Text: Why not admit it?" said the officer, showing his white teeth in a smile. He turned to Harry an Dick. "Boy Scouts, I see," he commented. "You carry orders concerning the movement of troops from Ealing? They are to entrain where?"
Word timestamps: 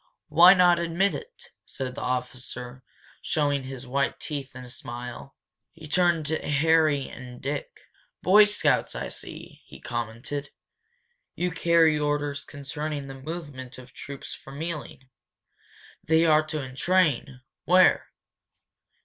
Why 0.29 0.55
not 0.55 0.79
admit 0.79 1.13
it?" 1.13 1.51
said 1.63 1.93
the 1.93 2.01
officer, 2.01 2.81
showing 3.21 3.61
his 3.65 3.85
white 3.85 4.19
teeth 4.19 4.55
in 4.55 4.63
a 4.63 4.69
smile. 4.71 5.35
He 5.73 5.87
turned 5.87 6.25
to 6.25 6.39
Harry 6.39 7.07
an 7.07 7.37
Dick. 7.37 7.69
"Boy 8.23 8.45
Scouts, 8.45 8.95
I 8.95 9.09
see," 9.09 9.61
he 9.63 9.79
commented. 9.79 10.49
"You 11.35 11.51
carry 11.51 11.99
orders 11.99 12.43
concerning 12.43 13.05
the 13.05 13.13
movement 13.13 13.77
of 13.77 13.93
troops 13.93 14.33
from 14.33 14.63
Ealing? 14.63 15.07
They 16.03 16.25
are 16.25 16.41
to 16.47 16.63
entrain 16.63 17.41
where?" 17.65 18.07